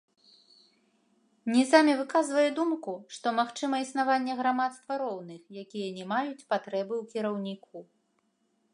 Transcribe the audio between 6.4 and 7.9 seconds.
патрэбы ў кіраўніку.